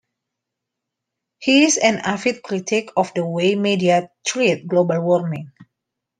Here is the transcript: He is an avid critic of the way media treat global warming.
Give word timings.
He 1.37 1.63
is 1.65 1.77
an 1.77 1.99
avid 1.99 2.41
critic 2.41 2.89
of 2.97 3.13
the 3.13 3.23
way 3.23 3.53
media 3.53 4.09
treat 4.25 4.67
global 4.67 4.99
warming. 5.01 5.51